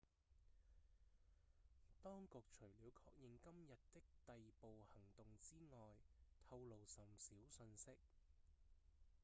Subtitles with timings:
[2.01, 5.93] 當局除了確認今日的逮捕行動之外
[6.49, 7.91] 透露甚少訊息